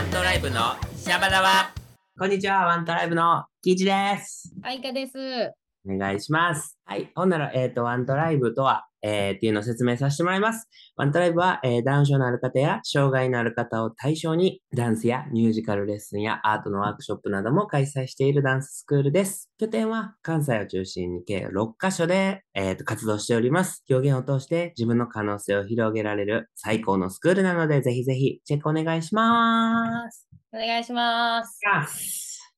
[0.00, 0.60] ワントライブの
[0.96, 1.74] シャバダバ
[2.18, 4.50] こんにちは、ワントライブのキイチです。
[4.62, 5.59] あいかです。
[5.88, 6.78] お願いします。
[6.84, 7.10] はい。
[7.14, 10.68] ほんなら、えっ、と、ワントライブとは、えーっていうのを説明させてもらいます。
[10.96, 19.50] ワントライブは、えーダウン症のある方や障害のある方を対象に、ダンスやミュージカルレッスンやアートのワークショップなども開催しているダンススクールです。
[19.58, 23.82] 拠点は関西を中心に計6カ所で、えーと活動しております。
[23.88, 30.28] 表現を通して自分の可能性を広げられる最高のスクールなので、ぜひぜひチェックお願いします。
[30.52, 31.58] お願いします。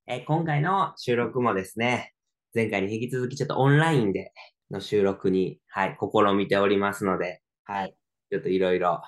[0.08, 2.12] えー今回の収録もですね、
[2.54, 4.32] 前回に引き続きちょっとオンラインで
[4.70, 7.94] の収録に、はい、試みておりますので、はい、
[8.30, 9.02] ちょっといろいろ、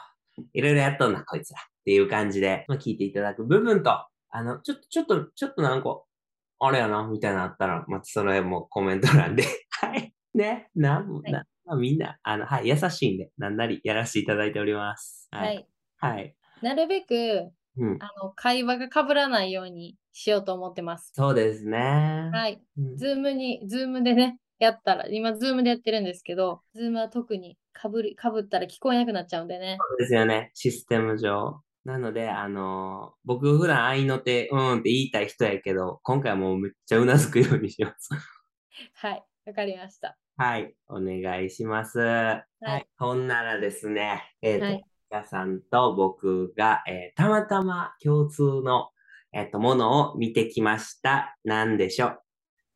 [0.53, 3.91] いろいろやっとんな、こいつらっていう感じで、まあ、聞いていただく部分と、
[4.31, 6.03] あの、ちょっと、ちょっと、ちょっとなんか、
[6.61, 9.45] あれやな、みたいなのあったら、またその辺もコメント欄で、
[9.81, 15.29] はい、ね、なん、はいな、まあ、みんな、あの、はい、優しいんで、なんなりやらせていただいております。
[15.31, 15.57] ははい。
[15.57, 15.67] い。
[15.99, 16.37] はい。
[16.63, 17.99] なるべく、うん。
[18.01, 21.13] あの、会話が被らないようにしようと思ってます。
[21.15, 22.31] そうですね。
[22.33, 22.63] はい。
[22.79, 29.79] うん Zoom に、 Zoom でね、やったら、今、 Zoom でやってるんですけど、 Zoom は特に被り、被ったら聞こえなくなっちゃうんでね。
[29.81, 31.61] そうですよね、システム上。
[31.85, 38.11] なので、あのー僕普段合いの手、うんって言いたい人やけど、今回はもうめっちゃうなずくようにします。
[38.95, 39.25] はい。
[39.45, 40.17] わかりました。
[40.37, 41.99] はい、お願いします。
[41.99, 42.45] は
[42.79, 42.87] い。
[42.99, 44.85] ほんならですね、えっ、と、はい
[45.15, 48.89] 皆さんと僕が、えーたまたま共通の、
[49.33, 51.37] えっ、と、ものを見てきました。
[51.45, 52.19] なんでしょう？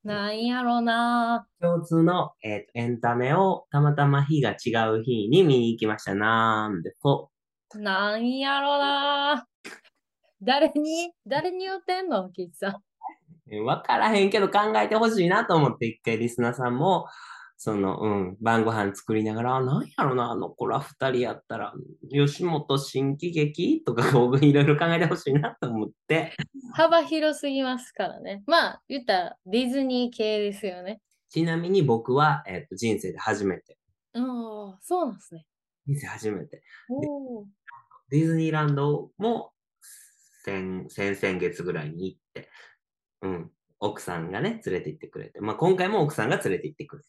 [0.05, 6.15] なんやろな共通の、えーとエンタメをたまたま日が違う日に見に行きました。
[6.15, 7.33] なんでこ
[7.75, 9.45] なんやろな
[10.41, 11.11] 誰に？
[11.27, 12.31] 誰に言ってんの？
[12.31, 12.77] キッさん。
[13.53, 17.07] えわからへんけど考えてほしいなと思って、一回リスナーさんも、
[17.61, 21.75] その、うん、晩ご飯作りながら、あなんやろな、あの子ら二人やったら、
[22.09, 26.37] 吉本新喜劇とか、僕いろいろ考えてほしいなと思って、
[26.73, 28.45] 幅広すぎますからね。
[28.47, 31.01] まあ、言ったらディズニー系ですよね。
[31.31, 33.77] ちなみに僕は、えっ、と、人生で初めて、
[34.15, 34.25] うん、
[34.81, 35.45] そうなんですね。
[35.85, 36.63] 人生初めて、
[38.11, 39.51] ディズニーランドも、
[40.45, 42.49] 先、先々月ぐらいに行って、
[43.23, 47.09] うん、奥さんがね、連れて行ってくれて、まあ今回も奥さんが連れて行ってくれて。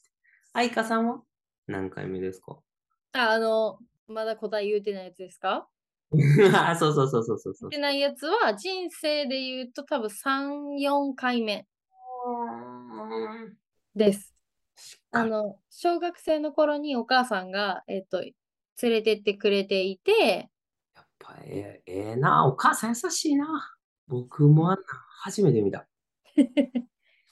[0.54, 1.22] 愛花さんは？
[1.68, 2.58] 何回目ですか？
[3.14, 5.68] あ、あの、まだ答え言うてないやつですか？
[6.56, 7.70] あ、そうそうそうそうそうそう。
[7.70, 11.68] 言ってないやつは人生で言うと多分3、4回目。
[13.96, 14.36] です。
[15.12, 18.34] あの、小学生の頃にお母さんが、えっと、連
[18.82, 20.50] れてってくれていて、
[20.96, 23.76] やっぱええええな、お母さん優しいな。
[24.08, 24.86] 僕もあんな
[25.22, 25.88] 初めて見た。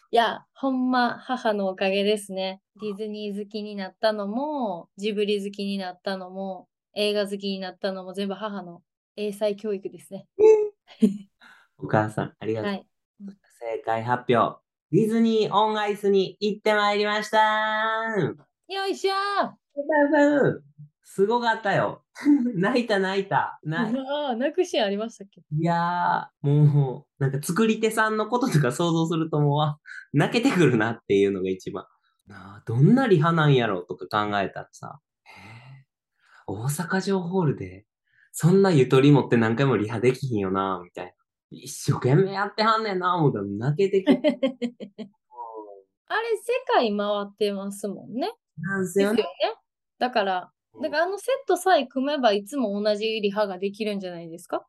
[0.10, 2.62] いや、ほんま母のおかげですね。
[2.82, 8.82] ディズニー好きになったのも、ジブリ好きになったのも、映画好きになったのも全部母の
[9.18, 10.28] 英才教育ですね。
[11.78, 12.72] お母さん、ありがとう。
[12.72, 12.88] はい。
[13.60, 14.62] 正解発表。
[14.92, 17.38] ディズニーオンアイスに行ってまいりました
[18.70, 20.77] よいしょー
[21.18, 22.04] すごかったよ。
[22.54, 23.60] 泣いた泣いた。
[23.64, 25.42] なああ、泣くシーンありましたっけ？
[25.52, 29.80] いやー、もう、なんか作り手さんのこととか想像するともうわ、
[30.14, 31.88] 泣けてくるなっていうのが一番。
[32.28, 35.00] なあどんなリハなんやろとか考えたらさ、
[36.46, 37.88] 大阪城ホールで、
[38.32, 41.12] そんなゆとり持って何回もリハできひんよな、みたいな。
[41.50, 44.14] 一生懸命やってはんねんな、思ったら泣けてきて。
[46.10, 48.32] あれ、世界回ってますもんね。
[48.60, 49.26] なんすよね。。
[49.98, 50.52] だから、
[50.82, 54.66] だからあのセットさえ組めばいつも同じリハができるんじゃないですか？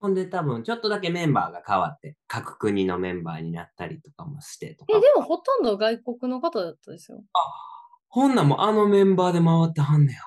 [0.00, 5.00] ほんで多分、ちょっとだけメンバーが変わって、各国のメンバーになったりとかもしてとかえ、。
[5.00, 7.22] でもほとんど外国の方だったですよ。
[8.08, 10.20] ほんなんもあのメンバーで回ってはんねや。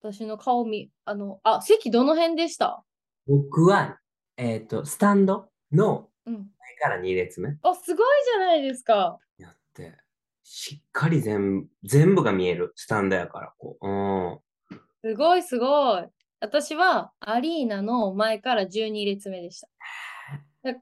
[0.00, 2.82] 私の顔見、あの、あ、席どの辺でした？
[3.26, 3.98] 僕は、
[4.38, 6.34] えっ、と、スタンドのうん。
[6.34, 9.18] 前から2列目あ、すごいじゃないですか。
[9.36, 9.94] やって、
[10.42, 13.86] しっかり全部、全部が見えるスタンドやから、こう。
[13.86, 13.90] う
[14.36, 14.38] ん。
[15.04, 16.06] すごいすごい。
[16.40, 19.68] 私はアリーナの前から12列目でした。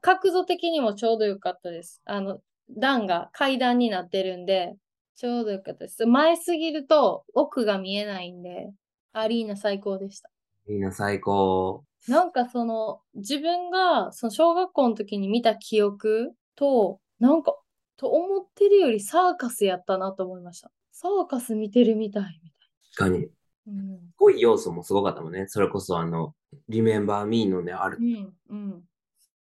[0.01, 2.01] 角度的にもちょうどよかったです。
[2.05, 4.75] あの、段が階段になってるんで、
[5.15, 6.05] ちょうどよかったです。
[6.05, 8.71] 前すぎると奥が見えないんで、
[9.13, 10.29] アリーナ最高でした。
[10.67, 11.83] みんな最高。
[12.07, 17.57] なんかその、自分がその小学校の時に見た記憶と、なんか、
[17.97, 20.71] と思ってるよりサーカスやったなと思いました。
[20.91, 22.69] サーカス見てるみたいみたい。
[22.95, 23.29] 確かに。
[23.67, 23.99] うん。
[24.17, 25.45] 濃い要素もすごかったもんね。
[25.47, 26.33] それこそあの、
[26.69, 28.33] Remember Me のね、あるう、ん。
[28.49, 28.83] うん。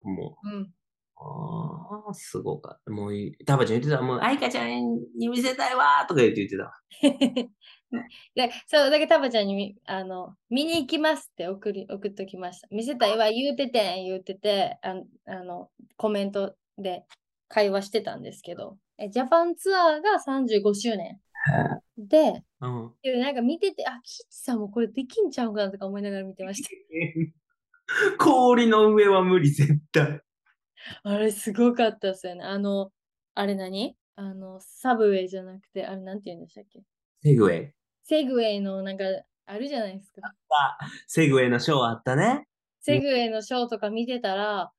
[0.03, 0.61] もうん。
[0.61, 0.69] う、
[1.21, 2.91] ああ、すごかった。
[2.91, 4.01] もうい、タバちゃん言ってた。
[4.01, 6.81] もう、愛花ちゃんに見せたいわーとか言って言ってた。
[8.35, 12.67] で、そう、だけどタバちゃんにみあの見に行きますって送り送っときました。
[12.71, 17.03] 見せたいわ、言うててん、言うてて、あのあのコメントで
[17.47, 21.19] 会話してたんですけど、えジャパンツアーが35周年。
[21.97, 22.93] で、うん。
[23.01, 26.69] でなんか見てて、あ、キッチさんもこれできんちゃうかなとか思いながら見てました。
[28.19, 30.21] 氷の上は無理、絶対。
[31.03, 32.43] あれすごかったですよね。
[32.43, 32.91] あの、
[33.35, 33.95] あれ何？
[34.15, 36.81] あの、サブウェイじゃなくて、あれなんて言うんでしたっけ？
[37.23, 37.73] セグウェイ。
[38.03, 39.03] セグウェイのなんか
[39.45, 40.21] あるじゃないですか。
[41.07, 42.47] セグウェイのショーあったね。
[42.81, 44.71] セグウェイのショーとか見てたら、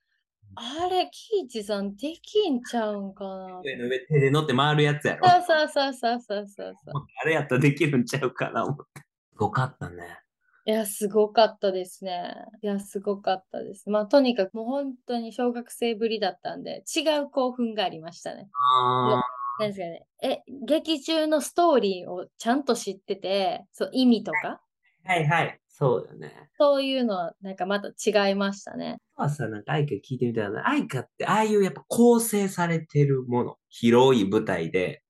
[0.55, 3.61] あれ、キイチさんできんちゃうんかな。
[3.65, 5.29] セグウェイの上手で乗って回るやつやろ。
[5.29, 7.07] そうそうそうそうそうそうそう。
[7.23, 9.01] あれやったらできるんちゃうかな思って。
[9.01, 10.21] すごかったね。
[10.67, 12.35] いや、すごかったですね。
[12.63, 13.89] いや、すごかったです。
[13.89, 18.49] まあ、とにかくもう本当に小学生ぶりだったんで、違う興奮がありましたね。
[18.77, 19.23] あ
[19.59, 20.07] なんですかね。
[20.23, 24.61] え、劇中のストーリーをちゃんと知ってて、そう、意味とか、
[25.07, 25.61] あ、はいはい。
[25.81, 26.51] そうだね。
[26.59, 28.99] そういうのはなんかまた違いましたね。
[29.17, 35.03] あとはさ、なんか愛花聞いてみたら、愛花ってああいうやっぱ構成されてるもの、広い舞台で、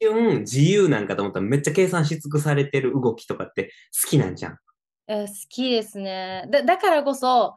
[0.00, 3.70] うん自由なんかと思ったらめっちゃ計算し尽くされてる動きとかって
[4.02, 4.58] 好きなんじゃん。
[5.06, 6.46] え好きですね。
[6.50, 7.54] だだからこそ、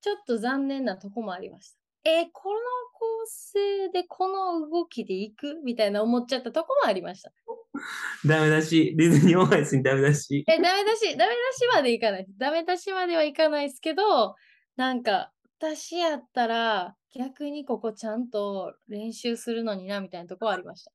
[0.00, 1.72] ちょっと残念なとこもありまし
[2.04, 2.10] た。
[2.10, 2.58] えこの
[2.94, 5.60] 構成でこの動きでいく？
[5.62, 7.32] みたいな思っちゃったとこもありました。
[8.26, 10.44] ダメだし、ディズニーオンアイスにダメだし。
[10.46, 12.26] え、ダメだし、ダメだしまでいかない。
[12.38, 14.36] ダメだしまではいかないですけど、
[14.76, 20.92] なんか、私やったら逆にここちゃんと練習するのになみたいなとこはありました。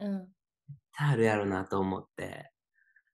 [0.00, 0.28] うん。
[0.96, 2.50] あるやろなと思って。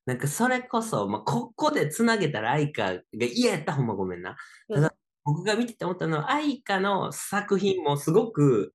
[0.07, 4.37] なんかそれこそ、まあ、ここでつなげたら愛花が嫌やったらほんまごめんな。
[4.73, 4.95] ただ
[5.25, 8.75] 僕が見てて思ったのは、愛花の作品もすごく、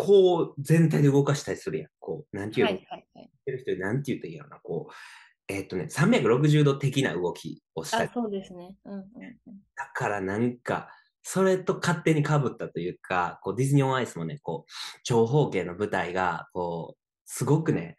[0.00, 1.90] こう、全体で動かしたりするやん。
[1.98, 3.24] こう、なんていうの、はいはいはい。
[3.24, 4.56] ってる人になんて言ったらいいんやろな。
[4.62, 4.94] こう、
[5.48, 8.76] えっ、とね、360度的な動きをしたあり、そうですね。
[8.84, 9.04] うんうんうん。
[9.76, 10.88] だからなんか、
[11.22, 17.96] それと勝手に被ったというか、こうディズニーオンアイスもね、こう、長方形の舞台が、こう、すごくね、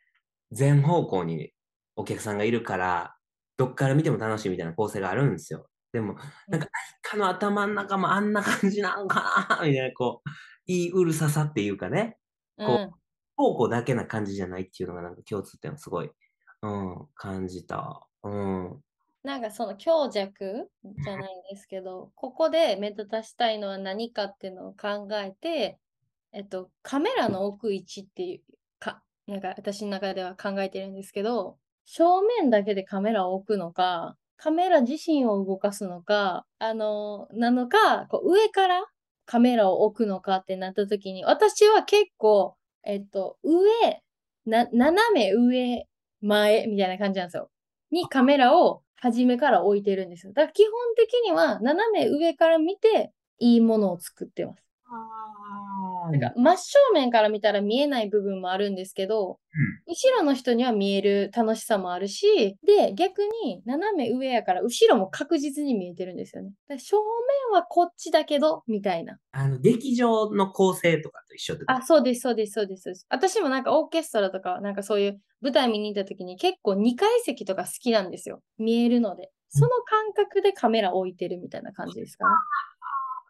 [0.51, 1.51] 全方向に
[1.95, 3.15] お客さんがいるから、
[3.57, 5.67] どっから見ても楽しいみたいな構成があるんですよ。
[5.93, 6.15] でも、
[6.47, 10.29] なんか、愛花の頭の中もあんな感じなんかなみたいな、こう、
[10.67, 12.17] いいうるささっていうかね、
[12.57, 13.01] こうん
[13.41, 16.11] 方向だけな感じじゃないっていうのがなんか共通点をすごい、
[16.61, 18.05] うん、感じた。
[18.23, 18.79] うん。
[19.23, 25.79] なんかその強弱じゃないんですけど、 ここで目立たしたいのは何かっていうのを考えて、
[26.33, 38.85] えっと、カメラの置く位置っていうか、なんか私の中では考えてるんですけど、正面だけでカメラを置くのか、カメラ自身を動かすのか、あの、なのか、こう上から
[39.25, 44.01] カメラを置くのかってなった時に、私は結構、えっと、上、
[44.45, 45.87] な、斜め上、
[46.21, 47.49] 前みたいな感じなんですよ。
[47.91, 50.33] にカメラを初めから置いてるんですよ。
[50.33, 54.63] だから基本的には斜め上から見ていいものを作ってます。
[56.09, 59.39] なんか真正面から見たら見えない部分もあるんですけど、
[59.87, 66.51] 後ろの人には見える楽しさもあるし、で、逆に斜め上やから後ろも確実に見えてるんですよね。
[66.77, 69.17] 正面はこっちだけど、みたいな。
[69.31, 72.83] あの、劇場の構成とかと一緒ってあ、そうです、そうです、そうです。
[72.83, 78.41] そうです私もなんかオーケストラとか、なんかそういう舞台見に行った時に結構2階席とか好きなんですよ。
[78.57, 79.31] 見えるので。
[79.53, 82.31] その感覚でカメラ置いてるみたいな感じですかね。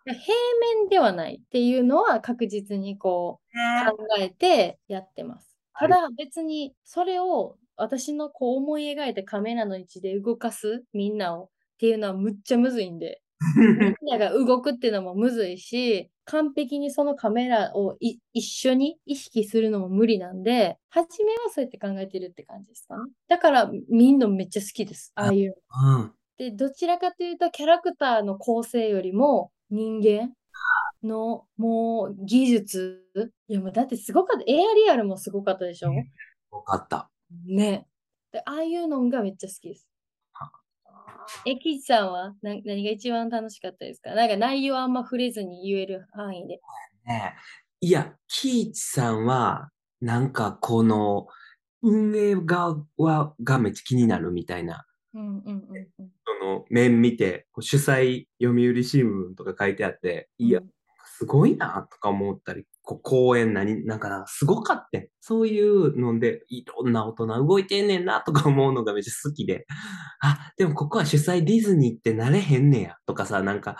[0.05, 0.36] で平
[0.79, 3.39] 面ではないっていうのは確実にこ
[3.86, 5.58] う考えてやってます。
[5.77, 13.22] ただ別にそれを私のこう思い描いたカメラの位置で動かすみんなをっていうのはむっちゃむずいんで。
[13.58, 22.98] みんなが動くっていうのもむずいし、完璧にそのカメラをい一緒に意識するのも無理なんで、初めはそうやって考えてるって感じですか？
[23.03, 23.12] ね。
[23.27, 25.12] だから見んのめっちゃ好きです。
[25.15, 25.55] ああいう。
[25.86, 26.13] うん。
[26.38, 30.34] で、どちらかというとキャラクターの構成よりも人間
[31.04, 33.04] のもう技術。
[33.48, 34.44] いやもうだってすごかった。
[34.48, 35.92] エアリアルもすごかったでしょ？
[35.94, 36.04] よ
[36.66, 37.10] かった。
[37.48, 37.88] ね。
[38.32, 39.88] で、ああいうのがめっちゃ好きです。
[41.46, 44.13] え、キチさんはな何が一番楽しかったですか？
[44.13, 46.60] なんか内容あんま触れずに言える範囲で。
[47.06, 47.36] ね
[47.80, 49.70] いや、キイチさんは、
[50.01, 51.28] なんかこの、
[51.82, 52.86] 運営側
[53.44, 56.12] がめっちゃ気になるみたいな、うんうんうんうん。
[56.25, 60.70] その面見て、主催読売新聞とか書いてあって、いやう、ん
[61.18, 65.08] すごいなとか思ったり、こう公演何、なんかな、すごかってん。
[65.20, 69.65] そういうので、いろんな大人動いてんねんなとか思うのがめっちゃ好きで、
[70.22, 73.77] あ、でもここは主催ディズニーってなれへんねや、とかさ、なんか、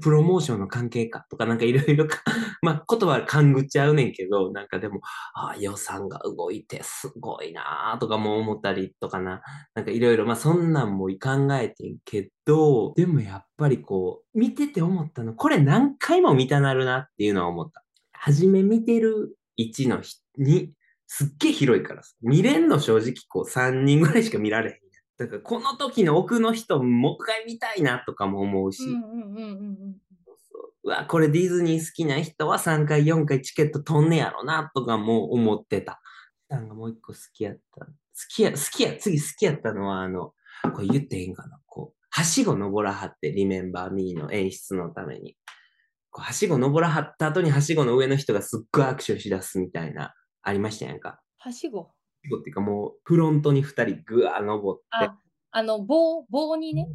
[0.00, 2.18] プロモーションの関係かとかなんかいろいろか、
[2.62, 5.00] まあ言葉勘ぐっちゃうねんけど、なんかでも、
[5.34, 9.40] ああ、予算が動いてすごいなーとかも思ったりとかな、
[9.74, 17.84] なんかいろいろ、まあそんなんも考えてんけど、でもやっぱりこう、見てて思ったの、これ何回も見たなるなっていうのは思った。
[18.12, 20.72] はじめ見てる位置の人に、
[21.06, 22.14] すっげえ広いからさ。
[22.20, 24.87] 見れんの正直こう3人ぐらいしか見られへん。
[25.18, 28.82] だからこの時の奥の人もう一回見たいなとかも思うし。
[30.84, 36.00] うわ、これディズニー好きな人は3回、4回チケット取んねやろなとかも思ってた。
[36.48, 37.84] さんがもう一個好きやった。
[37.84, 37.92] 好
[38.28, 40.32] きや、好きや、次好きやったのは、あの、
[40.74, 41.60] これ言っていいんかな。
[41.66, 45.36] こう、はしご登らはって、リメンバーミーの演出のために。
[46.10, 51.20] こうはしご登らはった後にはしごの上の人がすっごい握手しだすみたいな、ありましたやんか。
[51.36, 51.90] はしご。
[52.38, 55.16] っていうかもう、フロントに2人ぐわー登って、あ、
[55.50, 56.88] あの、棒、棒にね。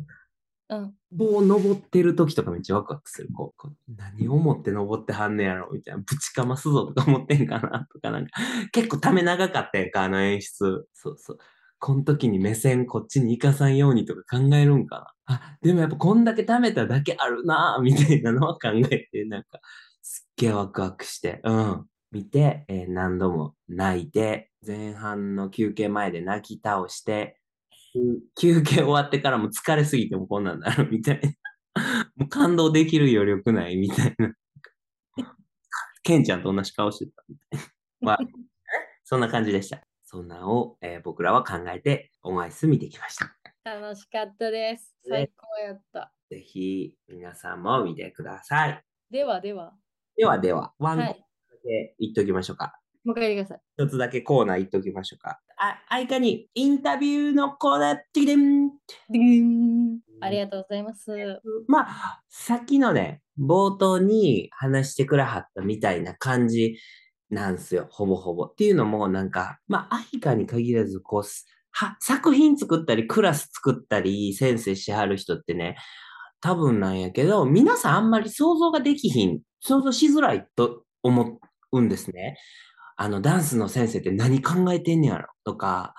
[0.70, 0.94] うん。
[1.12, 3.30] 棒登ってる時とかめっちゃワクワクする。
[3.34, 6.02] こう、こう何を思って登ってはんねやろみたいな。
[6.02, 8.32] ぶちかますぞとか思ってんかなとかなんか、
[8.72, 10.88] 結構ため長かったやんか、あの演出。
[10.94, 11.38] そうそう。
[11.80, 15.36] この時に目線こっちに行かさんようにとか考えるんかな。
[15.36, 19.60] あ、でもやっぱこんだけ貯めただけあるなぁ、みたいなのは考えて、なんか、
[20.02, 21.86] すっげえワクワクして、うん。
[22.14, 27.40] 見て、えー何度も泣いて、前半の休憩前で泣き倒して、
[28.40, 31.32] 休憩終わってからも疲れすぎてもこんなんなるみたいな。
[32.16, 34.32] もう感動できる余力ないみたいな。
[36.04, 37.66] ケンちゃんと同じ顔してたみたいな。
[38.02, 38.18] まあ、
[39.04, 39.82] そんな感じでした。
[40.04, 43.36] そんなんを、えー僕らは考えて、オンアイス見てきました。
[43.64, 44.96] 楽しかったです。
[45.08, 46.14] 最高やった。
[46.30, 48.84] ぜひ、皆さんも見てください。
[49.10, 49.74] ではでは。
[50.16, 51.26] ではでは、ワンだはい。
[51.64, 52.74] け言っときましょうか。
[53.04, 53.84] もう一回言ってください。
[53.86, 55.40] 一つだけコーナー言っときましょうか。
[55.58, 61.12] あ、愛花にインタビューのコーナー、ティデンディーンありがとうございます。
[61.68, 66.78] まあ、さっきのね、冒頭に話してくれはったみたいな感じ
[67.30, 68.44] なんすよ、ほぼほぼ。
[68.44, 75.76] っていうのも、なんか、まあ、愛花に限らず、こう、すは、作品作ったり、クラス作ったり、先生しはる人ってね、
[76.40, 81.40] 多分なんやけど、皆さんあんまり想像ができひん、想像しづらいと思
[81.80, 82.38] うんですね。
[82.98, 85.28] あの、ダンスの先生って何考えてんねやろ？
[85.44, 85.94] とか、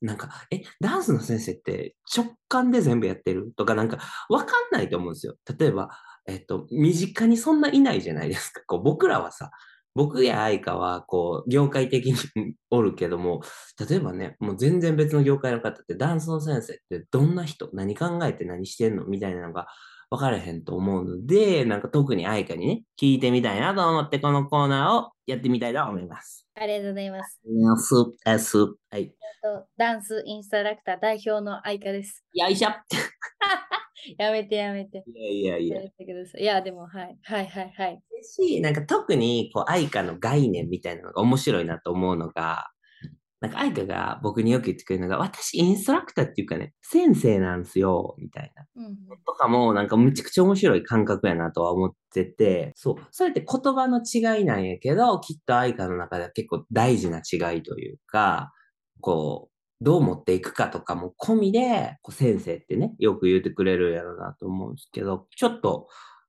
[0.00, 3.52] なんか、え、ダンスの先生って直感で全部やってる？
[3.56, 5.36] とか、なんか、わかんないと思うんですよ。
[5.58, 5.90] 例えば、
[6.26, 8.62] えっと、身近にそんないないじゃないですか。
[8.66, 9.50] こう僕らはさ、
[9.94, 12.16] 僕や愛花は、こう、業界的に
[12.70, 13.42] おるけども、
[13.88, 19.04] 例えばね、もう全然別の業界の方って、ダンスの先生ってどんな人、何考えて何してんの？
[19.06, 19.68] みたいなのが
[20.14, 26.46] 分からへんと思うので、なんか特に愛花にね、聞いてみたいなと思って、このコーナーをやってみたいと思います。
[26.54, 27.40] ありがとうございます。
[28.90, 29.08] はい。
[29.08, 32.24] とダンスインストラクター代表の愛花です。
[32.32, 32.70] よいしょ。
[34.18, 35.02] やめてやめて。
[35.06, 35.82] いやいやいや。
[35.82, 37.18] いや、でも、はい。
[37.22, 38.02] はいはいはい。
[38.22, 42.70] し、なんか特に、こう、愛花の概念みたいなのが面白いなと思うのが、
[43.44, 48.64] なんか愛花が僕によく言ってくれるのが、私インストラクターっていうかね、先生なんですよ、みたいな。
[48.74, 48.96] うんうん。
[49.26, 52.94] とかも、なんかむちゃくちゃ面白い感覚やなとは思ってて、そう。
[53.10, 58.50] それって言葉の違いなんやけど、きっと愛花の中では結構大事な違いというか、
[59.02, 65.88] こう、どう持っていくかとかも込みで、こう先生ってね、よく言ってくれるやろなと思うんですけど、ちょっと、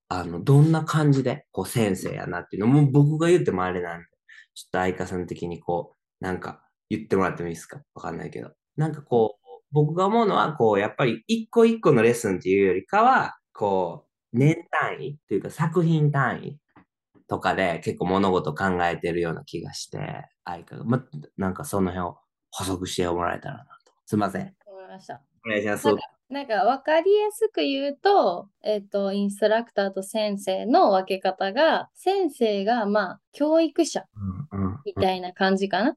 [0.09, 4.05] あの、どんな感じで、こう先生やなっていうのも僕が言ってもあれなんで、
[4.53, 7.81] ちょっと愛花さん的にこう、なんか言ってもらってもいいですか？
[7.93, 8.51] わかんないけど。
[8.77, 16.59] なんかこう、僕が思うのは、こう、やっぱり一個一個のレッスンっていうよりかは、こう、年単位っていうか作品単位
[17.27, 21.05] とかで結構物事考えてるような気がして、愛花が、ま、
[21.37, 22.17] なんかその辺を
[22.51, 23.93] 補足してもらえたらなと。
[24.05, 24.41] すいません。
[24.41, 24.55] わか
[24.87, 25.21] りました。
[25.45, 25.87] お願いします。
[26.27, 34.05] なんか分かりやすく言うと、えっと、インストラクターと先生の分け方が、先生がまあ、教育者
[34.53, 35.89] うんうんみたいな感じかな。
[35.89, 35.95] うん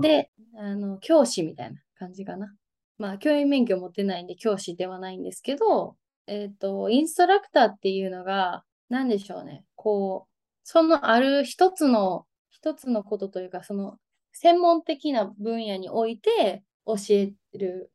[0.00, 2.54] で、あの、教師みたいな感じかな。
[2.98, 9.64] まあ、教員免許持ってないんで教師ではないんですけど、えっと、インストラクターっていうのが、なんでしょうね。
[9.76, 10.30] こう、
[10.64, 13.98] そのある一つの、一つのことというか、その、
[14.32, 17.90] 専門的な分野において教える、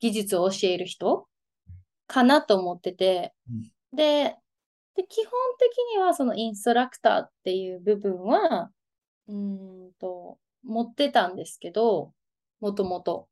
[0.00, 1.26] 技術を教える人
[2.06, 3.34] かなと思ってて、
[3.92, 4.36] で、
[4.96, 8.70] で、基本的にはそのインストラクターっていう部分は、
[9.28, 12.12] うーんと、持ってたんですけど、
[12.60, 13.28] もともと。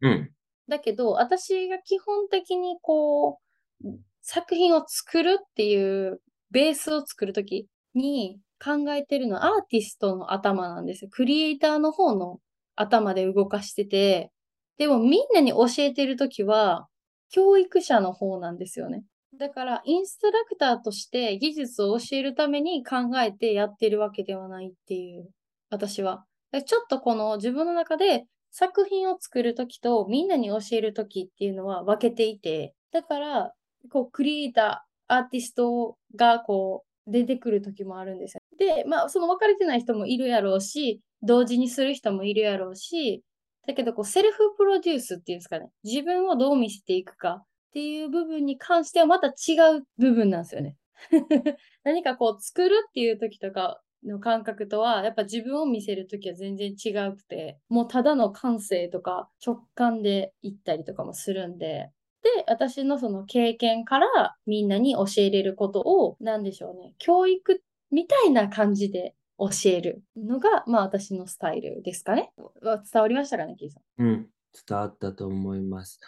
[0.00, 0.30] うん。
[0.68, 3.40] だけど、私が基本的にこ
[3.84, 3.88] う、
[4.20, 6.20] 作品を作るっていう
[6.50, 11.10] ベースを作るときに考えてるのはアーティストの頭なんですよ。
[11.10, 12.40] クリエイターの方の
[12.76, 14.30] 頭で動かしてて、
[14.76, 16.86] でもみんなに教えてるときは、
[17.30, 19.04] 教育者の方なんですよね。
[19.38, 25.28] だから、インストラクターとして技術を教えるために考えてやってるわけではないっていう、
[25.70, 26.24] 私は。
[26.52, 33.52] でちょっとこの自分の中で作品を作るときとみんなに教えるときっていうのは分けていて、だから、
[33.90, 38.40] こう、クリエイター、アーティストがこう、出てくるときもあるんですよ。
[38.58, 43.22] で、まあ、その分かれてない人もいるやろうし、同時にする人もいるやろうし、
[43.66, 45.70] だけど、こう、セルフプロデュースっていうんですかね。
[45.84, 49.32] 自分をどう見せていくかっていう部分に関してはまた違
[49.78, 50.76] う部分なんですよね。
[51.84, 61.90] 何かこう、作るっていう時とかの感覚とは、やっぱ自分を見せる時は全然違うくて、もうただの感性とか直感で言ったりとかもするんで、
[62.22, 72.32] で、私のその経験からみんなに教えれることを、なんでしょうね、教育みたいな感じで教えるのが、まあ私のスタイルですかね。
[72.62, 73.82] わ伝わりましたかね、キーさん。
[73.98, 74.30] うん、
[74.68, 76.00] 伝わったと思います。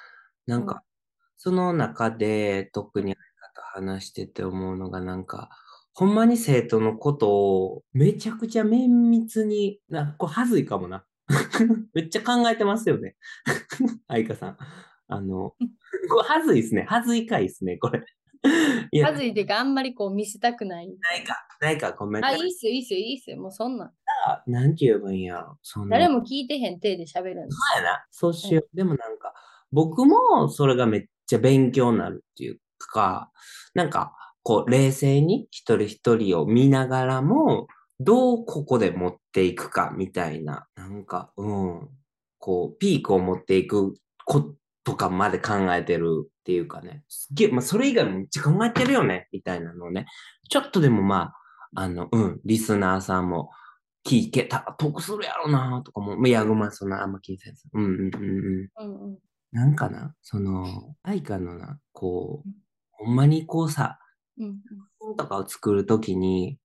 [0.47, 0.83] なんうんか、
[1.37, 3.17] その中で特に
[3.75, 5.51] 話してて思うのが、なんか、
[6.01, 11.05] ほんまに生徒のことをめちゃくちゃ綿密に、な、これはずいかもな。
[11.93, 13.17] めっちゃ考えてますよね。
[14.09, 14.57] 愛花さん。
[15.09, 15.51] あの、
[16.09, 16.87] これはずいですね。
[16.89, 18.03] はずいかいですね、これ。
[18.93, 20.89] いや、はずいっていうか、あんまりこう見せたくない。
[20.89, 23.37] ないか、ないか、ごめんあ、ないいっすよ、いいっすよ、いいっすよ。
[23.37, 23.89] もうそんなん。
[23.89, 24.43] さ。
[24.47, 25.59] なんて言えばいいんやろ。
[25.61, 27.59] その、誰も聞いてへん体で喋るんです。
[27.75, 28.07] そうやな。
[28.11, 28.69] そうしよう。
[28.75, 29.35] でもなんか、
[29.71, 33.31] 僕もそれがめっちゃ勉強になるっていうか、
[33.75, 37.67] なんか、こう、冷静に一人一人を見ながらも、
[37.99, 41.89] どうここで持っていくかみたいな、なんか、うん、
[42.39, 43.95] こう、ピークを持っていく
[44.25, 44.55] こ
[44.85, 50.07] とかまで考えてるっていうかね、すっげえ、まあ、それ以外もめっちゃ考えてるよね、みたいなのをね、
[50.49, 51.33] ちょっとでもま
[51.75, 53.51] あ、あの、うん、リスナーさんも
[54.07, 57.65] 聞けたら得するやろなとかも、いや、ごめん、そんなあんま気にせず。
[57.75, 58.89] うんうんうんうん。
[58.89, 59.19] うんうん。
[59.53, 62.51] なんかな、その、愛花のな、こう、
[62.93, 64.10] ほんまにこうさ、うん
[64.99, 66.59] 本とかを作るときに、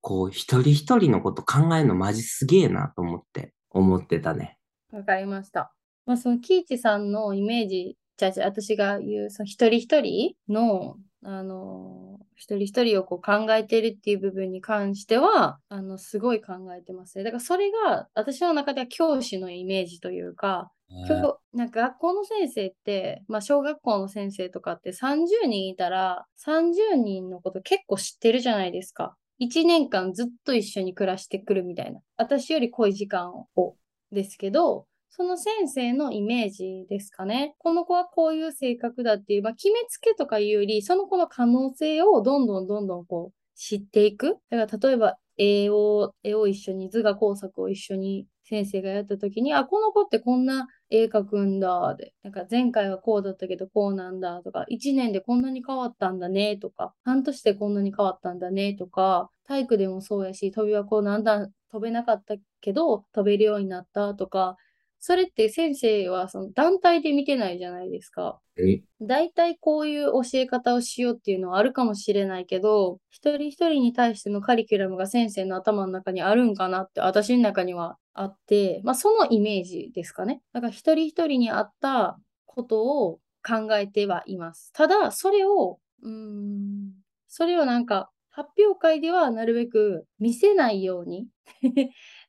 [0.00, 4.58] こう、一人一人のこと考えるのマジすげえなと思って、思ってたね。
[4.92, 4.98] うん。
[5.00, 5.72] わかりました。
[6.06, 12.09] まあ、その、キイチさんのイメージ、じゃあじゃあ私が言う、その一人一人の、あのー
[12.40, 17.24] 一人一人をこう考えてるっていう部分に関しては、あの、すごい考えてますね。
[17.24, 29.14] だからそれが、私の中では教師のイメージというか、今日、なんか学校の先生って、まあ小学校の先生とかって30人いたら、30人のこと結構知ってるじゃないですか。
[29.38, 32.00] 1年間ずっと一緒に暮らしてくるみたいな。
[32.16, 33.76] 私より濃い時間を、
[34.12, 37.54] ですけど、その先生のイメージですかね。
[37.58, 44.38] この子はこういう性格だっていう、まあ決めつけとかいうより、その子の可能性をどんどんどんどんこう知っていく。
[44.50, 64.56] だから例えば絵を、絵を一緒に、図画工作を一緒に先生がやった時に、あ、この子ってこんな絵描くんだ、で、なんか前回はこうだったけどこうなんだとか、1年でこんなに変わったんだねとか、半年でこんなに変わったんだねとか、体育でもそうやし、飛び箱なんだ、飛べなかったけど飛べるようになったとか、
[65.00, 68.38] それって先生はその団体で見てないじゃないですか。
[68.58, 68.82] え？
[69.00, 80.42] 大体こういう教え方をしようっていうのはあるかもしれないけど、一人一人に対してのカリキュラムが先生の頭の中にあるんかなって私の中にはあって、まあそのイメージですかね。
[80.52, 84.70] だから一人一人に合ったことを考えてはいます。
[84.74, 86.92] ただ、それを、うーん、
[87.26, 91.26] それをなんか発表会ではなるべく見せないように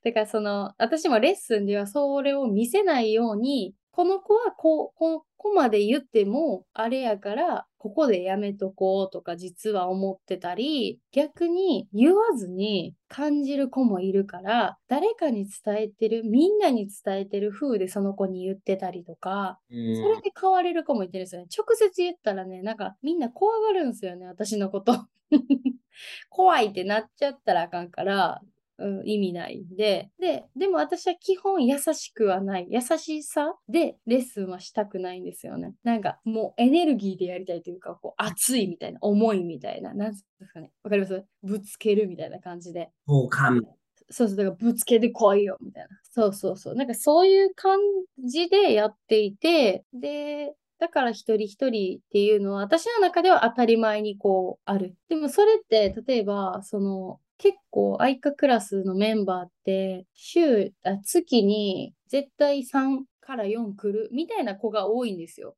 [0.04, 21.48] だからその、私もレッスンではそれを見せないように、この子はこう、ここまで言っても、あれやから、ここでやめとこうとか実は思ってたり、逆に言わずに感じる子もいるから、誰かに伝えてる、みんなに伝えてる風でその子に言ってたりとか、うそれんで変われる子もいてるんですよね。
[21.58, 24.94] 直接言ったらね、なんかみんな怖がるんですよね、私のこと。
[26.30, 28.42] 怖いってなっちゃったらあかんから、
[28.82, 30.10] うん、意味ないんで。
[30.20, 32.68] で、でも私は基本優しくはない。
[32.70, 35.74] 優しさでレッスンはしたくないんですよね。
[35.84, 40.72] なんかもうエネルギーでやりたいというか、こう熱いみたいな、重いみたいな、なんですかね。
[40.84, 41.24] わかります？
[41.44, 42.90] ぶつけるみたいな感じで。
[43.08, 43.62] そうかみ
[44.10, 45.90] そうそう、だからぶつけてこいよ、みたいな。
[46.04, 46.76] そうそうそう。
[46.76, 47.80] なんかそういう感
[48.26, 54.96] じでやっていて、で、だから一人一人っていうのは私の中では当たり前にこうある。
[55.10, 65.56] でもそれって例えばその結構愛花クラスのメンバーって週、あ月に絶対3から4来るみたいな子が多いんですよ。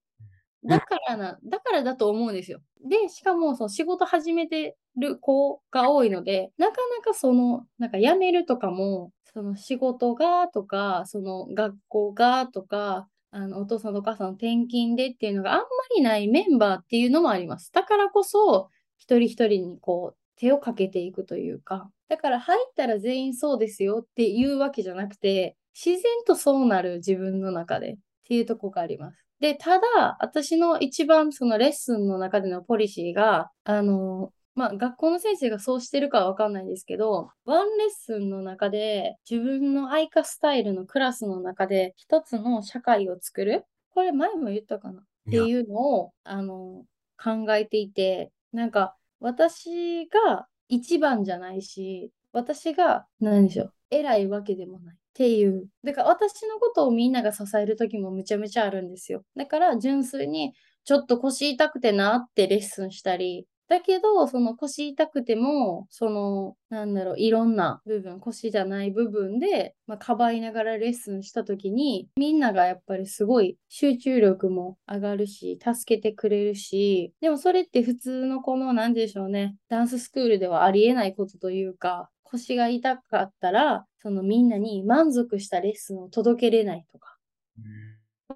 [0.63, 2.61] だからな、だからだと思うんですよ。
[2.89, 15.65] で、しかもその仕事始めてる子が多いので、なかなかその、なんか辞めるとかも、その仕事がとか、その学校がとか、あのお父さんとお母さん転勤でっていうのがあんま
[15.97, 17.73] りないメンバーっていうのもあります。
[17.73, 27.95] だからこそ、一人一人にこう手をかけていくというか、だから入ったら全員そうですよっていうわけじゃなくて、自然とそうなる自分の中でっ
[28.27, 29.25] ていうとこがあります。
[29.39, 43.65] で、ただ、私の一番そのレッスンの中でのポリシーが、あの、まあ、学校の先生がそうしてるかはわかんないですけど、ワンレッスンの中で自分の愛花スタイルのクラスの中で一つの社会を作る。
[43.95, 44.99] これ前も言ったかな？
[44.99, 46.83] っていうのを、あの、
[47.21, 54.95] 考えていて、なんか私が一番じゃないし、私が何でしょう、偉いわけでもない。
[54.95, 55.67] っていう。
[55.83, 59.23] だから私のことをみんなが支える時もめちゃめちゃあるんですよ。
[59.37, 87.17] だから純粋にちょっと腰痛くてなってレッスンしたり、だけど、その腰痛くても、その、なんだろう、いろんな部分、腰じゃない部分で、まあ、かばいながらレッスンした時に、みんながやっぱりすごい集中力も上がるし、助けてくれるし、でもそれって普通のこの、なんでしょうね、ダンススクールではありえないことというか、腰が痛かったら、そのみんなに満足したレッスンを届けれないとか、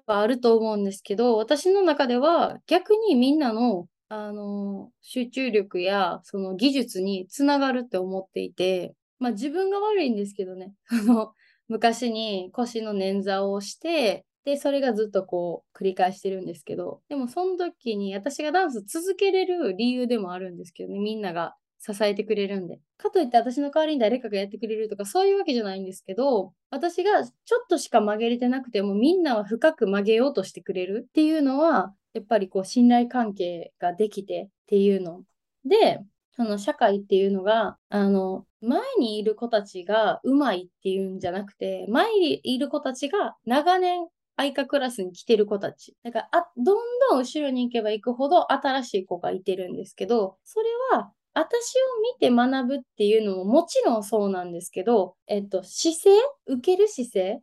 [0.06, 11.32] あると思うんですけど、私の中では逆にみんなのあの、集中力やその技術につながるって思っていて、まあ自分が悪いんですけどね、 あの、
[11.68, 22.80] 昔に腰の捻挫をして、で、それがずっとこう繰り返してるんですけど、でもその時に私がダンス続けれる理由でもあるんですけどね、みんなが支えてくれるんで。
[22.96, 27.30] かといって私の代わりに誰かがやってくれるとかそういうわけじゃないんですけど、私がちょ
[27.62, 35.22] っとしか曲げれてなくてもみんなは深く曲げようとしてくれるっていうのは、やっぱりこう信頼関係ができてっていうの。
[35.64, 36.00] で、
[36.32, 45.96] その社会っていうのが、あの、前にいる子たちがうまいっていうんじゃなくて、前にいる子たちが長年愛花クラスに来てる子たち。
[46.04, 50.66] だからあ、どんどん後ろに行けば行くほど新しい子がいてるんですけど、それ
[50.96, 56.10] は私を見て学ぶっていうのももちろんそうなんですけど、えっと、姿勢
[56.46, 57.40] 受ける姿勢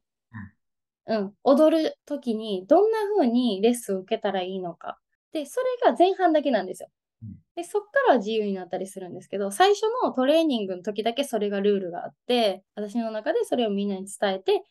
[1.07, 4.97] うん、踊る時にどんな風にレッスンを受けたらいいのか。
[5.33, 6.89] で、それが前半だけなんですよ。
[7.55, 14.63] で、そっからは自由になったりするんですけど、最初のトレーニングの時だけそれがルールがあって、私の中でそれをみんなに伝えて、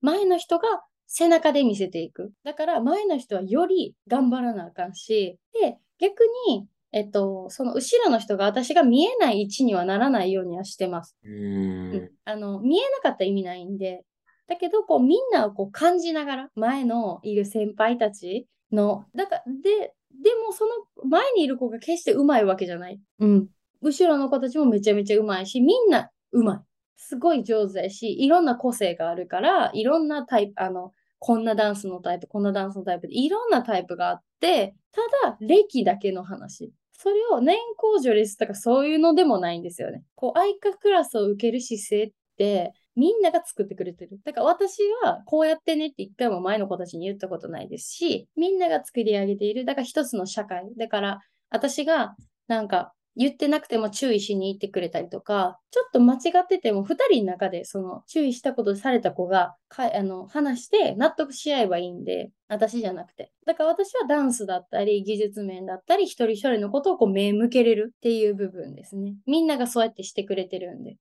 [0.00, 2.32] 前の人が背中で見せていく。
[2.42, 11.16] だから前の人はより頑張らなあかんし、で、逆に、えっと、その後ろの人が私が見えない位置にはならないようにはしてます。
[11.24, 14.04] うん、あの見えなかったら意味ないんで、
[14.52, 23.00] だけど、こう、みんなをこう感じながら、前のいる先輩たちの、だから、で、でもその前にいる子が決してうまいわけじゃない。
[23.18, 23.48] うん。
[23.80, 26.60] 後ろの子たちもめちゃめちゃうまいし、みんなうまい。
[26.96, 36.72] すごい上手やし、いろんな個性があるから、いろんなタイプ、あの、こんなダンスのタイプ、こんなダンスのタイプで、いろんなタイプがあって、ただ、歴だけの話。
[36.92, 40.04] それを年功序列とかそういうのでもないんですよね。
[40.14, 44.20] こう、愛花クラスを受ける姿勢って、みんなが作ってくれてる。
[44.24, 49.64] だから私はこうやってねって一回も前の子たちに言ったことないですし、みんなが作り上げている。
[49.64, 50.64] だから一つの社会。
[50.76, 52.14] だから私が
[52.48, 63.32] なんか言ってなくても注意しに行ってくれたりとか、ちょっと間違ってても2人の中でその注意したことされた子がかあの話して納得し合えばいいんで、私じゃなくて。
[63.46, 69.14] だから私はダンスだったり、技術面だったり、一人一人のことをこう目向けれるっていう部分ですね。
[69.26, 70.96] みんながそうやってしてくれてるんで。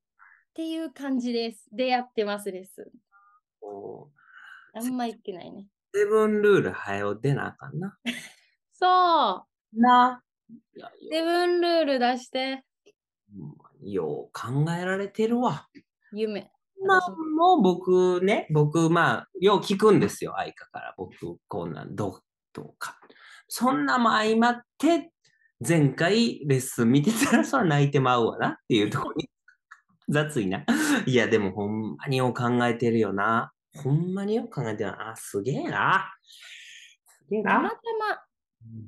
[0.51, 1.65] っていう感じです。
[1.71, 2.91] でやってますです。
[4.73, 5.67] あんまいけないね。
[5.93, 7.97] セブンルールはよ出なあかんな。
[8.73, 9.81] そう。
[9.81, 10.21] な。
[11.09, 12.65] セブンルール出して。
[13.81, 15.69] よう考えられてるわ。
[16.11, 16.51] 夢。
[16.85, 20.95] まあ、もう僕ね、僕、まあ、よう聞くんですよ、愛花から。
[20.97, 21.15] 僕、
[21.47, 22.99] こんなん、どうとか。
[23.47, 25.13] そんなも相まって、
[25.65, 29.30] 前回レッスン見てたら、そら泣いてまうわなっていうところに
[30.11, 30.65] 雑いな。
[31.07, 33.53] いや、でもほんまによう考えてるよな。
[33.83, 35.11] ほんまによく考えてるな。
[35.11, 36.13] あ、すげえな。
[37.07, 37.53] すげえな。
[37.53, 38.25] たまたま、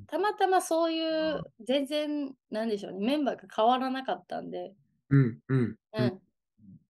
[0.06, 1.00] たまたまそうい
[1.32, 4.76] う、全然、なんでしょうね、メンバーが変わらなかったんで。
[5.10, 5.78] うん、うん。
[5.92, 6.20] うん。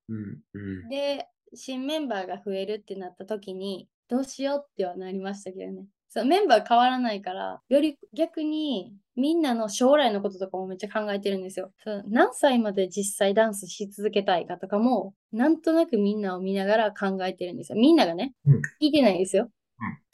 [0.08, 0.90] うん、うん。
[0.90, 5.88] で、新メンバーが増えるってなった時に、どうしようってはなりましたけどね。
[6.14, 11.72] そうメンバー変わらないから、より逆にみんなの将来のこととかもめっちゃ考えてるんですよ。
[11.82, 17.78] そう何歳まで実際ダンスし続けたいかとかも、なんとなくみんなを見ながら考えてるんですよ。
[17.78, 19.50] みんながね、うん、聞いてないですよ。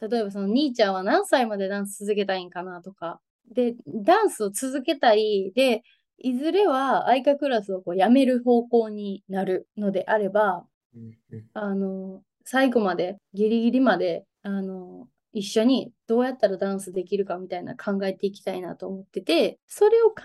[0.00, 3.20] うん、例えばその兄ちゃんは何歳までダンス続けたいんかなとか。
[3.54, 5.52] で、ダンスを続けたい。
[5.54, 5.82] で、
[6.16, 20.22] いずれは愛花クラスをこうやめる方向になるのであれば、うん、あの、最後まで、ギリギリまで、あの、一緒にどうやったらダンスできるかみたいな考えていきたいなと思ってて、それを考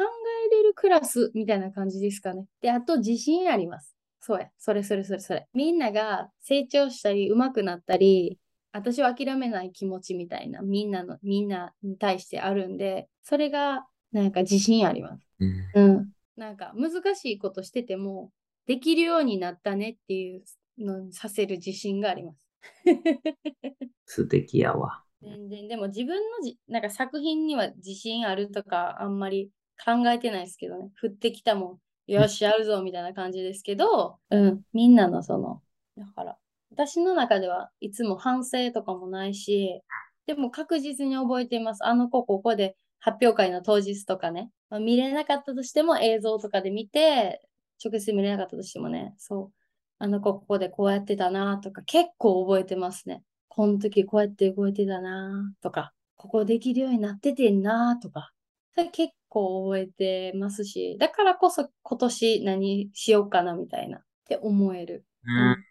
[0.49, 2.45] えれるクラスみたいな感じですかね。
[2.61, 3.95] で、あと自信あります。
[4.19, 4.49] そうや。
[4.57, 5.47] それそれそれそれ。
[5.53, 8.39] みんなが成長したり上手くなったり、
[8.71, 15.27] 私は諦めない気持ちみたいな、みんなの、みんなに対してあるんで、それがなんか自信あります。
[15.39, 16.09] うんうん。
[16.35, 18.31] なんか難しいことしてても、
[18.65, 20.43] できるようになったねっていう
[20.79, 22.44] のにさせる自信があります。
[24.05, 25.03] 素敵やわ。
[25.21, 29.51] 全然、でも自分のじなんか作品には自信あるとかあんまり
[29.83, 30.91] 考えてないですけどね。
[31.01, 35.61] 降ってきたもん、よし、やるぞみたいな感じですけど、うん、みんなのその、
[35.97, 36.37] だから、
[36.71, 39.81] 私の中ではいつも反省とかもないし、
[40.27, 41.85] でも確実に覚えています。
[41.85, 47.41] あの子ここで発表会の当日とかね、まあ見れなかったとしても映像とかで見て、
[47.83, 49.64] 直接見れなかったとしてもね、そう、
[49.97, 53.23] あの子ここでこうやってたなとか結構覚えてますね。
[53.47, 58.31] この時こうやって動いてたなとか、ここできるようになっててんなとか、
[58.73, 65.05] それ結構覚えてますし、だからこそ今年何しようかなみたいなって思える。
[65.23, 65.65] うん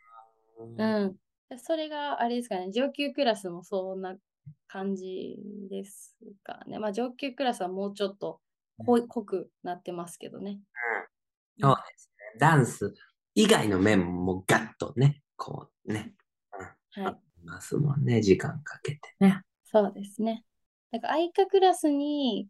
[0.78, 1.16] うん。
[1.58, 4.16] それがあれですかね、上級クラスもそんな
[4.66, 5.37] 感じ
[5.70, 6.78] ですかね。
[6.78, 8.40] まあ上級クラスはもうちょっと
[8.87, 10.60] 濃い濃くなってますけどね。
[11.60, 12.40] そうですね。
[12.40, 12.92] ダンス
[13.34, 16.14] 以外の面もガッとね、こうね、
[16.92, 17.42] はい。
[17.42, 19.42] いますもんね、時間かけてね。
[19.64, 20.44] そうですね。
[20.92, 22.48] なんか愛花クラスに、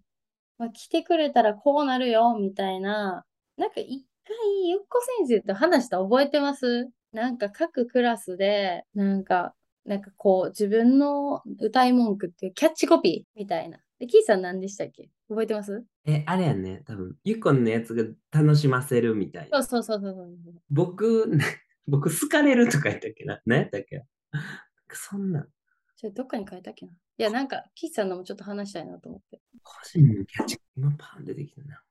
[0.59, 3.25] まあ、来てくれたらこうなるよみたいな、
[3.57, 6.91] なんか一回ゆっこ先生と話した覚えてます？
[7.13, 13.79] なんか各クラスで、なんか、なんかこう自分の歌い文句っていうキャッチコピーみたいな。
[13.99, 15.11] で、キーさん何でしたっけ？
[15.29, 15.85] 覚えてます？
[16.07, 19.63] え、あれやね、多分ゆこんのやつが楽しませるみたいな。
[19.63, 20.55] そうそうそうそうそう。
[20.71, 21.31] 僕、
[21.89, 23.41] 僕、好かれるとか言ったっけな？
[23.47, 24.05] 何やったっけ？
[24.93, 25.49] そんなん、
[25.97, 26.93] ちょどっかに書いたっけな？
[26.93, 29.41] いや、なんか、キーさんのもちょっと話したいなと思って。
[29.63, 31.83] 個人のキャッチ、今パン出てきたな。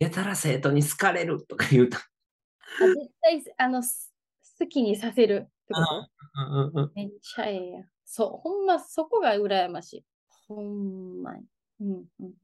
[0.00, 1.98] やたら生徒に好かれるとか言うた。
[1.98, 4.12] あ絶対、あの、す
[4.58, 6.90] 好きにさせるってこと？
[6.94, 7.88] めっちゃええやん。
[8.04, 10.04] そう、ほんまそこが羨ましい。
[10.48, 11.44] ほんまに。
[11.80, 12.34] うんうんうん。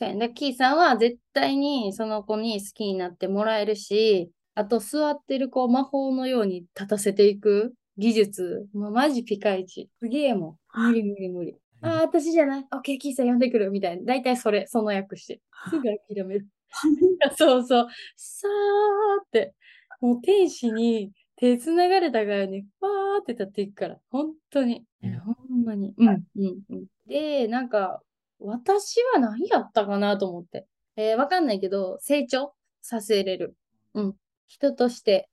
[0.00, 9.90] そうやキーさんは絶対にその子に好きになってもらえるし、あと座ってる子を魔法のように立たせていく技術、もうマジピカイチ。
[9.98, 10.80] すげえもん。
[10.88, 11.54] 無理無理無理。
[11.82, 12.66] ああ、私じゃない。
[12.72, 13.70] オッケー、キーさん呼んでくる。
[13.70, 14.04] みたいな。
[14.04, 15.40] 大体それ、その役して。
[15.68, 16.46] すぐ諦める。
[17.36, 17.88] そうそう。
[18.16, 19.54] さーって。
[20.00, 23.98] もう天使に手繋がれたからね、わーって立っていくから。
[24.10, 24.84] 本当に。
[25.24, 25.94] ほんまに。
[25.98, 26.86] うん、うん、うん。
[27.06, 28.00] で、なんか、
[28.40, 30.66] 私は何やったかなと思って。
[30.96, 33.56] えーわかんないけど、成長させれる。
[33.94, 34.14] うん。
[34.48, 35.28] 人として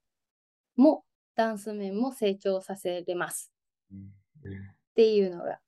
[0.76, 1.04] も、
[1.36, 3.52] ダンス面も成長させれます。
[3.94, 5.60] っていうのが、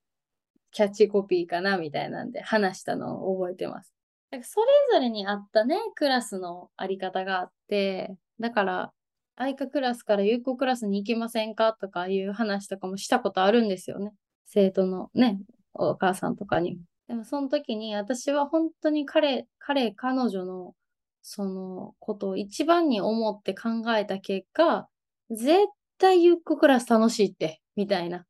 [0.71, 3.93] キャッチコピーかなみたいなんで話したのを覚えてます。
[4.32, 8.93] だからそれぞれに合ったね、クラスのあり方があって、だから、
[9.36, 14.12] 愛花クラスから有効クラスに行けませんかとかいう話とかもしたことあるんですよね。
[14.45, 15.39] 生徒のね、
[15.73, 16.78] お母さんとかに。
[17.10, 20.76] でもその時に私は本当に彼、彼、彼女の
[21.24, 24.88] そのことを一番に思って考えた結果、
[25.32, 25.56] 絶
[25.98, 28.28] 対有効クラス楽しいって、みたいな。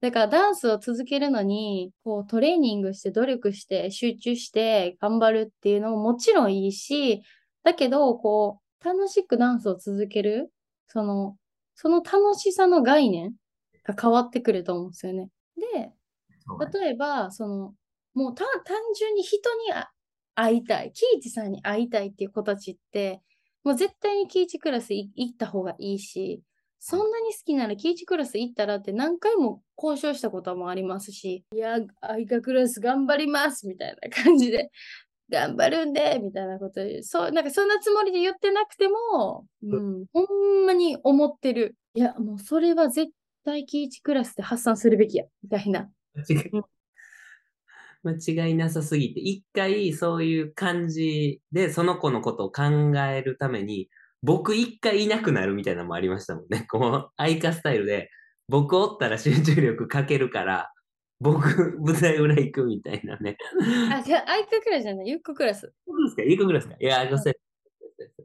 [0.00, 7.22] だからダンスを続けるのに、こうトレーニングして努力して集中して頑張るっていうのももちろんいいし、
[7.62, 10.52] だけど、こう、楽しくダンスを続ける、
[10.88, 11.36] その、
[11.76, 13.34] その楽しさの概念
[13.84, 15.28] が変わってくると思うんですよね。
[15.56, 15.92] で、
[16.80, 17.74] 例えば、その、
[18.14, 19.90] もうた単純に人にあ
[20.34, 23.20] 会いたい、キイチさんに会いたいっていう子たちって、
[23.64, 26.42] もう絶対にキイチクラスい行った方がいいし、
[26.78, 34.70] そんなに好きならキイチクラス行ったらって何回も交渉したこともありますし、いや、愛花クラス頑張りますみたいな感じで、
[35.30, 41.76] 頑張るんでみたいなこと言うそう、なんかそんなつもりで言ってなくても、うん、ほんまに思ってる。
[41.94, 43.12] いや、もうそれは絶
[43.44, 45.88] 対キイチクラスで発散するべきや、みたいな。
[48.04, 52.62] 間違いなさすぎて、一回そういう感じでその子のことを考
[53.08, 53.88] えるために、
[54.22, 56.66] 僕一回いなくなるみたいなのもありましたもんね。
[56.70, 58.10] こう、愛花スタイルで、
[58.48, 60.72] 僕おったら集中力かけるから、
[61.20, 63.36] 僕、舞台裏行くみたいなね。
[63.92, 65.72] あ、じゃあ、愛花クラスじゃない、ゆっこクラス。
[65.86, 66.22] そうですか？
[66.22, 67.36] 行くぐらいですかいや、ごめんなさい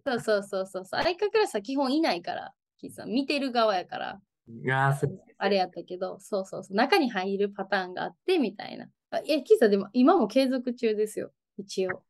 [0.06, 1.02] そうそうそうそうそう。
[1.02, 2.54] 愛花クラスは基本いないから、
[2.90, 4.98] さん見てる側やから、いや
[5.40, 6.76] あれやったけど、そうそうそう。
[6.78, 8.88] 中に入るパターンがあって、みたいな。
[9.10, 12.04] あいや、キイさんでも今も継続中ですよ、一応。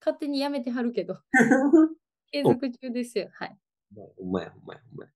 [0.00, 1.18] 勝手にやめてはるけど、
[2.32, 3.28] 継続中ですよ。
[3.32, 3.56] はい。
[3.94, 5.12] ほんまや、ほんまや、ほんまや。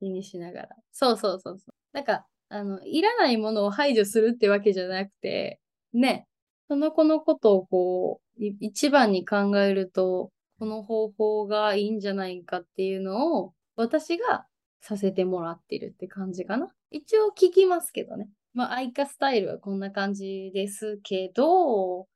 [0.00, 0.68] 気にしながら。
[0.90, 1.74] そうそうそうそう。
[1.92, 5.60] なんか、あの、いらないものを排除するってわけじゃなくて、
[5.92, 6.26] ね、
[6.68, 14.46] その子のことをこう、い一番に考えると、この方法がいいんじゃないかっていうのを、私が
[14.80, 16.72] させてもらってるって感じかな。
[16.90, 18.28] 一応聞きますけどね。
[18.54, 22.06] まあ、アイカスタイルはこんな感じですけど、うん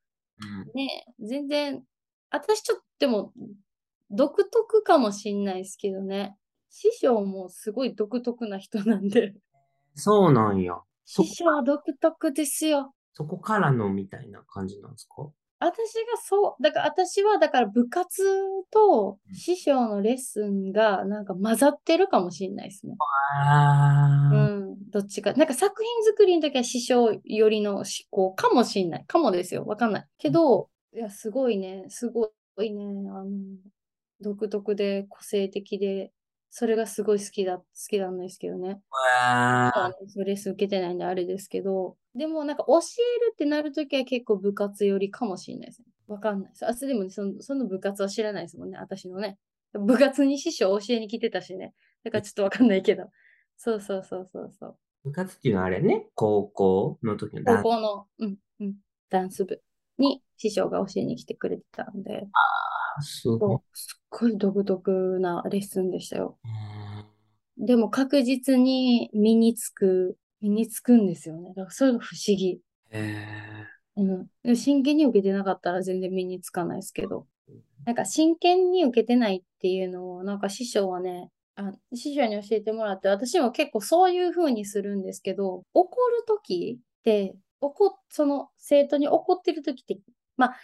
[0.73, 1.83] ね、全然、
[2.31, 3.33] 私ちょっとでも、
[4.09, 6.35] 独特かもしんないですけどね。
[6.69, 9.33] 師匠もすごい独特な人なんで。
[9.95, 10.75] そうなんや。
[11.05, 12.93] そ師匠は独特ですよ。
[13.13, 15.29] そこからのみたいな感じなんですか？
[15.59, 18.23] 私がそう、だから私はだから部活
[18.71, 22.95] と師匠のレッスンがなんか混ざってるかもしれないですね。
[24.31, 24.48] うん、
[24.89, 25.33] どっちか。
[25.33, 29.05] なんか作品作りの時は師匠寄りの思考かもしれない。
[29.05, 29.65] かもですよ。
[29.65, 30.07] わかんない。
[30.17, 31.85] けど、いや、すごいね。
[31.89, 32.83] すごいね。
[33.09, 33.27] あの、
[34.21, 36.11] 独特で個性的で、
[36.49, 38.81] それがすごい好きだ、好きなんですけどね。
[39.21, 39.71] あ
[40.07, 45.87] そスン受けてないんであれですけど、でもなんか教えるってなるときは結構部活寄りかもしれないですね。
[46.07, 46.65] わかんないです。
[46.65, 49.37] あ、でもねそのその部活は知らないですもんね、私のね。
[49.73, 51.73] 部活に師匠教えに来てたしね。
[52.03, 53.03] だからちょっとわかんないけど。
[53.59, 54.77] そうそうそうそうそう。
[55.03, 58.75] 部活っていうのはあれね、高校の時のダン高校の、うん、うん、
[59.09, 59.61] ダンス部
[59.97, 62.25] に師匠が教えに来てくれてたんで、
[63.01, 63.21] ス。
[63.21, 66.39] すごいそうすっごい独特なレッスンでしたよ。
[66.43, 67.19] うん
[67.59, 71.49] でも確実に身につく、身につくんですよね。
[71.49, 72.61] だからそれが不思議。
[72.91, 73.17] へ
[73.97, 74.27] うん。
[74.43, 77.27] で真剣に受けてなかったら全然身につかないですけど。
[77.85, 89.99] なんか真剣に受けてないっていうのを、なんか師匠はね、あ師匠に教えてもらって、私も結構そういう風にするんですけど、怒るときって、怒、その生徒に怒ってるときって、
[90.37, 90.55] まあ、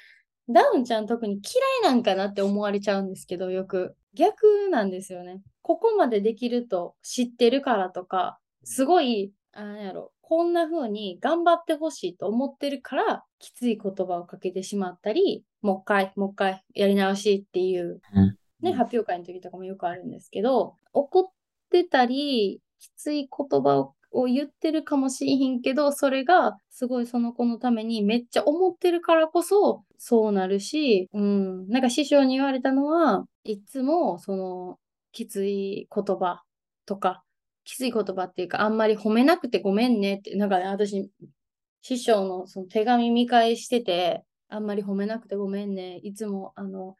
[0.47, 3.95] ダウンちゃん特に嫌いなんかなって思われちゃうんですけど、よく。
[4.13, 5.41] 逆なんですよね。
[5.62, 21.23] ここまでできると知ってるからとか、すごい、あやろ、こんな風に頑張ってほしいと思ってるから、きつい言葉をかけてしまったり、もう一回、もう一回やり直しっていう、うんね、発表会の時とかもよくあるんですけど、怒っ
[21.71, 34.80] てたり、きつい言葉をを言ってるかもしれへんけど、それがすごいその子のためにめっちゃ思ってるからこそそうなるし、うん、なんか師匠に言われたのは、いつもその
[35.12, 36.43] きつい言葉
[36.86, 37.23] とか、
[37.65, 41.10] きつい言葉っていうか、あんまり褒めなくてごめんねって、なんかね、私、
[41.82, 45.97] 師匠のその手紙見返してて、あんまり褒めなくてごめんね。
[46.04, 46.95] いつも、あの、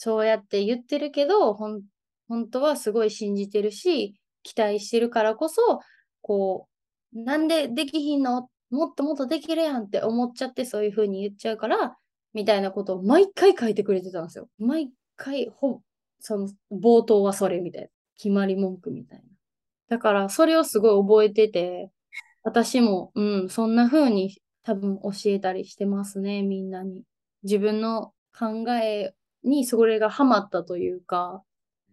[0.00, 1.82] そうやって言ってるけど、ほん、
[2.28, 5.80] 本当はすごい信じてるし、期待してるからこそ、
[6.22, 6.68] こ
[7.14, 8.48] う、なんでできひんの？
[8.70, 11.96] もっともっとできるやんって思っちゃってそういう風に言っちゃうから、
[12.32, 14.48] みたいなことを毎回書いてくれてたんですよ。
[14.58, 15.80] 毎回、ほ、
[16.20, 17.88] その、冒頭はそれみたいな。
[18.16, 19.24] 決まり文句みたいな。
[19.88, 21.90] だから、それをすごい覚えてて、
[22.44, 27.02] 私も、うん、そんな風に多分教えたりしてますね、みんなに。
[27.42, 31.42] 自分の考えにそれがハマったというか、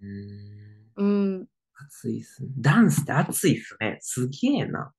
[0.01, 1.47] うんうん、
[1.88, 2.49] 熱いっすね。
[2.58, 3.97] ダンスって熱いっすね。
[4.01, 4.93] すげえな。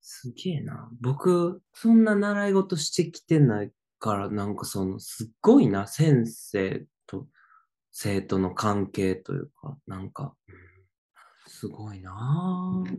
[0.00, 0.90] すげえな。
[1.00, 7.26] 僕、そんな習い事してきてないから、なんかその、すっごいな、先生と
[7.92, 10.68] 生徒の関係というか、なんか、うん
[11.48, 12.96] すごいなぁ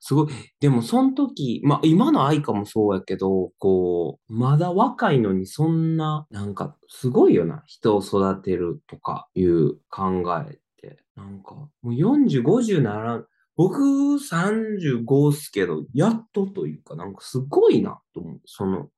[0.00, 0.28] すごい。
[0.60, 7.62] でも、その時、まあ、今の愛花もそうやけど、こう、まだ若いのにそんな、なんか、すごいよな。
[7.66, 11.02] 人を育てるとかいう考えって。
[11.16, 13.24] なんか、もう40、50なら、
[13.56, 18.40] 僕35っすけど、やっとというか、なんかすごいなと思う。
[18.44, 18.88] その、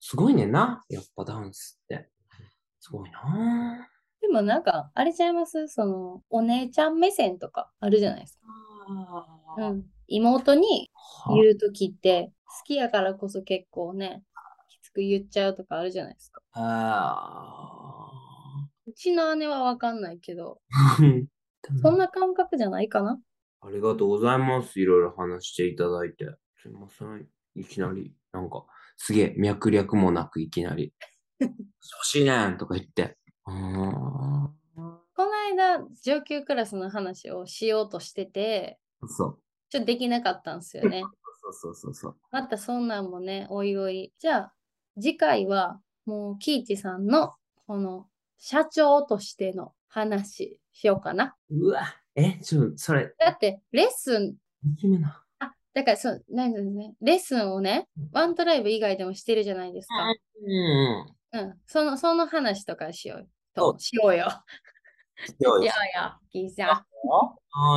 [0.00, 0.82] すごいねんな。
[0.88, 2.08] やっぱダンスって。
[2.80, 3.88] すごいな
[4.20, 5.68] でもなんか、あれちゃいます？
[5.68, 8.42] その、お姉ちゃん目線とかあるじゃないですか。
[9.58, 9.70] ぁ。
[9.70, 9.86] うん。
[10.14, 10.90] 妹に
[11.24, 14.22] は言うときって、好きやからこそ結構ね、
[14.68, 16.42] きつく言っちゃうとかあるじゃないですか。
[16.52, 18.10] あ
[18.86, 21.24] うちの姉はわかんないけど、ー
[21.80, 23.18] そんな感覚じゃないかな。
[23.60, 24.80] ありがとうございます。
[24.80, 26.26] いろいろ話していただいて。
[26.60, 27.26] すいません。
[27.54, 28.64] いきなり、なんか、
[28.96, 30.92] すげえ、脈略もなくいきなり、
[31.40, 31.56] 欲
[32.04, 33.16] しいねんとか言って。
[33.44, 34.50] あ
[35.14, 39.38] この間、上級クラスの話をしようとしてて、ーそう。
[39.72, 41.02] ちょっとできなかったんですよね。
[41.40, 42.16] そうそうそうそう。
[42.30, 44.12] またそんなんもね、おいおい。
[44.18, 44.54] じゃあ、
[45.00, 47.32] 次回は、もう、キイチさんの、
[47.66, 48.06] この、
[48.36, 51.36] 社長としての話しようかな。
[51.50, 54.34] うわ、え、ちょ、それ、だって、レッスン。
[55.38, 56.94] あ、だからそう、なんですね。
[57.00, 59.94] レッスンをね、ワントライブ以外でもしてるじゃないですか。
[61.32, 61.40] うん。
[61.40, 61.60] うん。
[61.64, 63.28] その、その話とかしよう。
[63.56, 64.28] そと、しようよ。
[65.24, 66.70] しようよしようよ、キイちゃん。
[66.72, 66.84] あ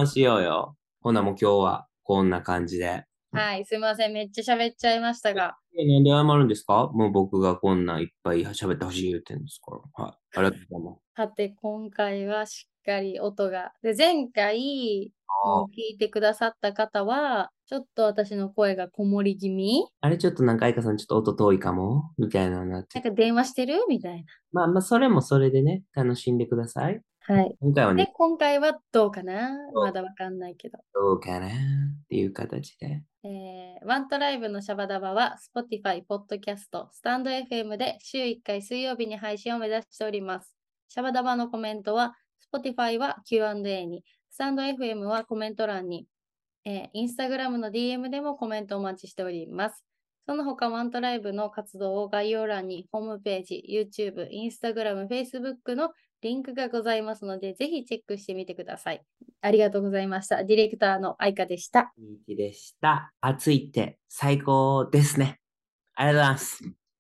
[0.01, 0.75] あ、しようよ。
[1.05, 3.03] ほなもう今日はこんな感じで。
[3.31, 4.11] はい、すいません。
[4.11, 5.55] めっちゃ喋っちゃいましたが。
[5.77, 6.89] えなんで謝るんですか？
[6.95, 10.03] もう僕がこんないっぱい喋ってほしい言ってるんですから。
[10.03, 10.13] はい。
[10.39, 11.01] ありがとうございます。
[11.15, 13.71] さて、今回はしっかり音が。
[13.83, 15.11] で、前回、
[15.45, 19.85] あもう聞いてくださった方は、ちょっと私の声がこもり気味？
[20.01, 20.17] あれ？
[20.17, 22.13] ちょっとなんか、愛花さんちょっと音遠いかも？
[22.17, 23.03] みたいななってなん。
[23.03, 23.85] か電話してる？
[23.87, 26.99] みたいまあまあ、それもそれでね、楽しんでください。
[27.27, 27.35] な。
[27.35, 27.49] はい。
[27.49, 29.57] で今回はね、、今回はどうかな？
[29.73, 30.79] まだわかんないけど。
[30.93, 31.47] どうかな？
[31.47, 31.51] っ
[32.09, 33.03] ていう形で。
[33.23, 40.55] えーワントライブのシャバダバは Spotify、Podcast、スタンド FM で週1回水曜日に配信を目指しております。
[40.87, 42.15] シャバダバのコメントは
[42.51, 46.07] Spotify は Q&A に、スタンド FM はコメント欄に、
[46.65, 49.83] えー、Instagram の DM でもコメントお待ちしております。
[50.25, 55.91] その他ワントライブの活動を概要欄にホームページ、YouTube、Instagram、Facebook の
[56.21, 59.03] リンクがございますので、ぜひチェックしてみてください。
[59.41, 60.43] ありがとうございました。
[60.43, 61.93] ディレクターの愛花でした。
[61.97, 63.13] いい日でした。
[63.21, 65.39] 暑いって最高ですね。
[65.95, 66.84] ありがとうございます。